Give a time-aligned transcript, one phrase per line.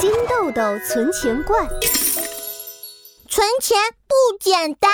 [0.00, 1.68] 金豆豆存钱罐，
[3.28, 4.88] 存钱不简单。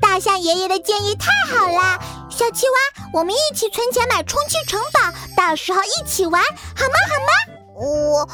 [0.00, 1.98] 大象爷爷的建议太好啦，
[2.30, 2.78] 小青蛙，
[3.12, 6.94] 我们一起存钱买充气城堡，到时候一起玩，好吗？
[7.10, 7.32] 好吗？
[7.76, 8.28] 我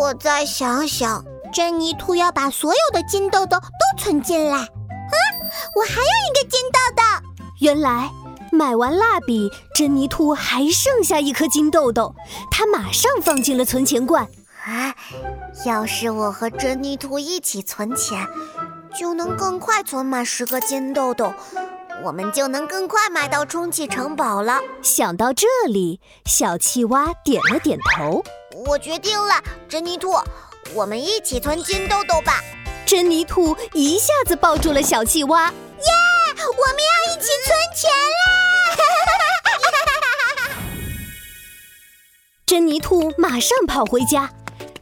[0.00, 1.24] 我再想想。
[1.54, 4.56] 珍妮兔要把所有的金豆豆都存进来。
[4.58, 4.66] 啊，
[5.76, 7.02] 我还有一个金豆豆。
[7.60, 8.10] 原来
[8.50, 12.14] 买完蜡笔，珍妮兔还剩下一颗金豆豆，
[12.50, 14.28] 它马上放进了存钱罐。
[14.64, 14.94] 啊，
[15.64, 18.26] 要是我和珍妮兔一起存钱，
[18.98, 21.32] 就能更快存满十个金豆豆，
[22.04, 24.60] 我们就能更快买到充气城堡了。
[24.82, 28.22] 想到这里，小气蛙点了点头。
[28.66, 29.34] 我决定了，
[29.68, 30.12] 珍妮兔。
[30.74, 32.40] 我们一起存金豆豆吧！
[32.84, 35.54] 珍妮兔一下子抱住了小气蛙，耶！
[36.38, 36.67] 我
[42.68, 44.28] 珍妮兔马上跑回家，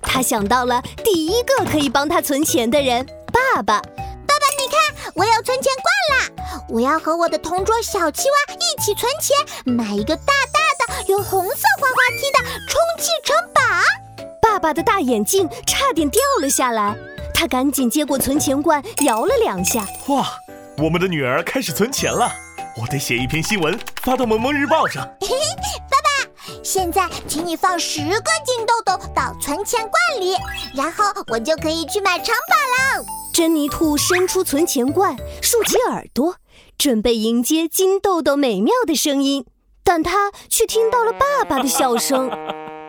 [0.03, 3.81] 他想到了第一个可以帮他存钱的人——爸爸。
[3.81, 6.65] 爸爸，你看，我有存钱罐啦！
[6.69, 13.63] 我要和我的同桌小青蛙一起存钱，买一个大大的、有红色滑滑梯的充气城堡。
[14.43, 16.93] 爸爸的大眼镜差点掉了下来，
[17.33, 19.87] 他赶紧接过存钱罐，摇了两下。
[20.09, 20.27] 哇，
[20.79, 22.33] 我们的女儿开始存钱了！
[22.83, 25.09] 我得写一篇新闻发到《萌萌日报》上。
[26.67, 30.35] 现在请你放十个金豆豆到存钱罐里，
[30.75, 33.07] 然后我就可以去买城堡了。
[33.33, 36.35] 珍妮兔伸出存钱罐，竖起耳朵，
[36.77, 39.47] 准备迎接金豆豆美妙的声音，
[39.85, 42.29] 但他却听到了爸爸的笑声。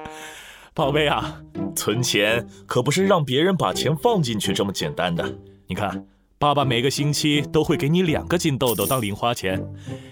[0.74, 1.42] 宝贝啊，
[1.76, 5.38] 存钱可不是让别人把钱放进去这么简单的。
[5.68, 6.04] 你看，
[6.40, 9.64] 爸爸每个星期都会给你两个金豆豆当零花钱，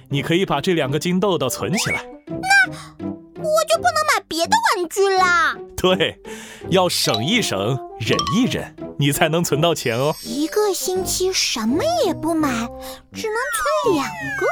[0.09, 2.05] 你可以把这两个金豆豆存起来。
[2.27, 3.04] 那
[3.55, 5.55] 我就不能买别的玩具啦？
[5.77, 6.19] 对，
[6.69, 8.75] 要省一省，忍一忍。
[8.97, 10.15] 你才能存到钱哦！
[10.23, 12.47] 一个星期什么也不买，
[13.13, 14.45] 只能存两个，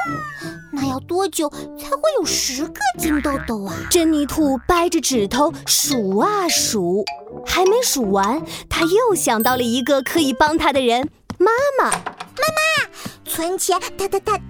[0.70, 3.74] 那要多久才会有十个金豆豆啊？
[3.90, 7.06] 珍妮兔掰着指头数啊数，
[7.46, 11.90] 还没数完，他又想到了一个可以帮他的人——妈妈。
[11.90, 12.90] 妈妈，
[13.24, 14.42] 存钱太太太太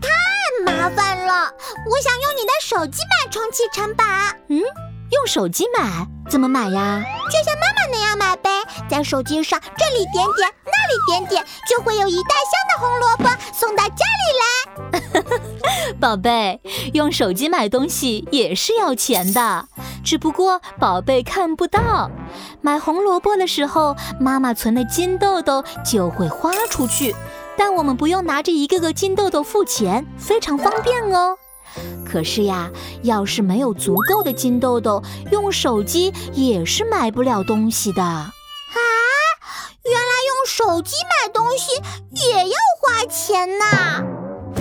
[0.65, 1.51] 麻烦了，
[1.91, 4.05] 我想用你的手机买充气城堡。
[4.49, 4.61] 嗯，
[5.11, 6.07] 用手机买？
[6.31, 7.03] 怎么买呀？
[7.31, 8.51] 就像妈妈那样买呗，
[8.89, 14.45] 在手机上这里点点，那里点点，就会有一大箱的红萝卜送到家里来。
[16.01, 16.61] 宝贝，
[16.93, 19.69] 用手机买东西也是要钱的，
[20.05, 22.11] 只不过宝贝看不到。
[22.61, 27.15] 买红萝卜的时候，妈妈存的金豆豆就会花出去，
[27.57, 31.37] 但我们不用拿着一个个金豆豆付钱，非常方便哦。
[32.05, 32.71] 可是呀，
[33.03, 38.31] 要是没有足够的金豆豆，用手机也是买不了东西的啊！
[39.83, 41.73] 原来用手机买东西
[42.27, 44.05] 也要花钱呐！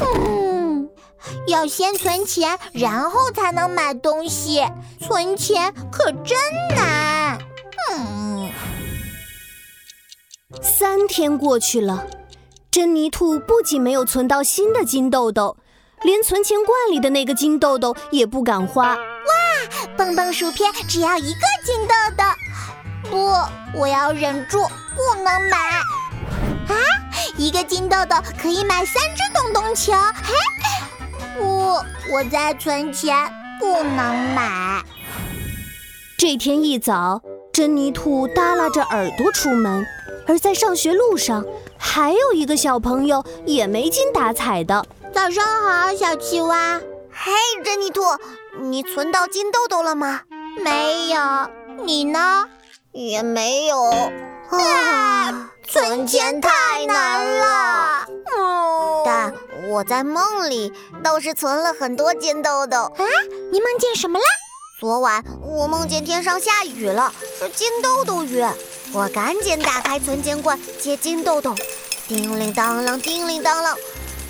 [0.02, 0.90] 嗯，
[1.48, 4.66] 要先存钱，然后才能买东西，
[5.00, 6.38] 存钱可真
[6.76, 7.38] 难。
[7.92, 8.52] 嗯，
[10.62, 12.06] 三天过去了，
[12.74, 15.58] 珍妮兔不仅没有存到新的金豆豆。
[16.02, 18.96] 连存钱罐里的那个金豆豆也不敢花。
[18.96, 19.00] 哇，
[19.96, 22.24] 蹦蹦薯片只要一个金豆豆。
[23.12, 24.58] 不，我要忍住，
[24.96, 25.58] 不能买。
[26.68, 26.76] 啊，
[27.38, 29.94] 一个金豆豆可以买三只咚咚球。
[30.24, 30.34] 嘿，
[31.38, 31.76] 不，
[32.12, 33.16] 我在存钱，
[33.60, 34.82] 不能买。
[36.18, 37.22] 这天一早，
[37.54, 39.86] 珍妮兔耷拉着耳朵出门，
[40.26, 41.46] 而在上学路上，
[41.86, 44.86] 还有一个小朋友也没精打采的。
[45.14, 46.80] 早上好，小青蛙。
[47.12, 48.02] 嘿，珍妮兔，
[48.62, 50.22] 你存到金豆豆了吗？
[50.64, 51.20] 没有。
[51.84, 52.48] 你呢？
[52.94, 53.84] 也没有。
[54.50, 58.06] 啊，存钱太难了。
[58.08, 59.34] 嗯，但
[59.68, 60.72] 我在梦里
[61.04, 62.78] 倒是存了很多金豆豆。
[62.78, 63.04] 啊，
[63.52, 64.26] 你梦见什么了？
[64.80, 68.42] 昨晚我梦见天上下雨了，是金豆豆雨。
[68.94, 71.56] 我赶紧打开存钱罐接金豆豆，
[72.08, 73.76] 叮铃当啷，叮铃当啷。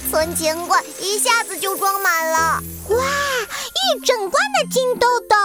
[0.09, 2.95] 存钱罐一下子就装满了，哇！
[2.95, 5.35] 一整罐的金豆豆，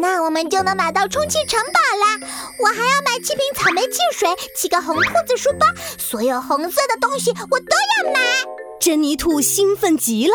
[0.00, 2.28] 那我们就能买到充气城堡啦！
[2.60, 5.66] 我还要买七瓶草莓汽水，七个红兔子书包，
[5.98, 8.20] 所有红色的东西我都要买。
[8.80, 10.34] 珍妮兔兴奋极了，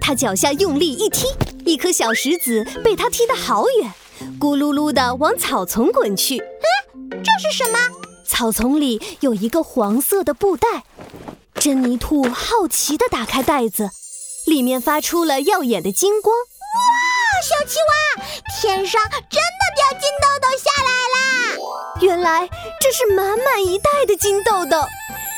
[0.00, 1.28] 她脚下用力一踢，
[1.64, 3.94] 一颗小石子被她踢得好远，
[4.38, 6.38] 咕噜噜地往草丛滚去。
[6.38, 6.66] 嗯，
[7.10, 7.78] 这是什么？
[8.26, 10.84] 草丛里有一个黄色的布袋。
[11.54, 13.90] 珍妮兔好奇地打开袋子，
[14.46, 16.36] 里面发出了耀眼的金光。
[16.36, 16.80] 哇，
[17.42, 18.24] 小青蛙，
[18.60, 21.96] 天上真的掉金豆豆下来啦！
[22.02, 22.48] 原来
[22.80, 24.84] 这是满满一袋的金豆豆，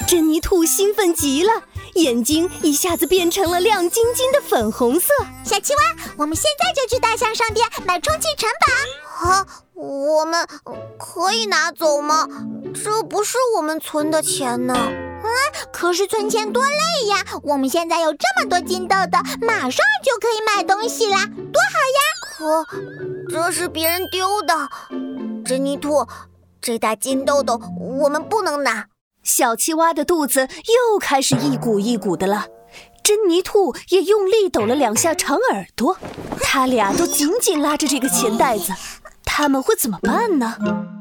[0.08, 1.62] 珍妮兔兴奋极了，
[1.94, 5.06] 眼睛一下子变成了亮晶晶的粉红色。
[5.44, 5.82] 小青蛙，
[6.16, 9.28] 我们现在就去大象商店买充气城堡。
[9.28, 9.46] 啊，
[10.18, 10.44] 我们
[10.98, 12.26] 可以拿走吗？
[12.74, 14.74] 这不是我们存的钱呢。
[14.76, 15.30] 嗯，
[15.72, 17.24] 可是存钱多累呀！
[17.44, 22.00] 我们现在有这么多金豆豆，马上就可以买东西啦，多好呀！
[22.20, 22.66] 可
[23.28, 24.68] 这是别人丢的，
[25.44, 26.04] 珍妮兔，
[26.60, 27.60] 这袋金豆豆
[28.00, 28.86] 我们不能拿。
[29.22, 32.46] 小青蛙的肚子又开始一鼓一鼓的了，
[33.04, 35.96] 珍妮兔也用力抖了两下长耳朵，
[36.40, 38.72] 他俩都紧紧拉着这个钱袋子，
[39.38, 40.97] 他们会怎么办呢？